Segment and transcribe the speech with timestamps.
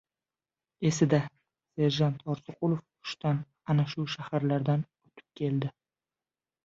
[0.89, 1.17] Esida,
[1.81, 5.71] serjant Orziqulov urushdan ana shu shaharlardan o‘tib keldi.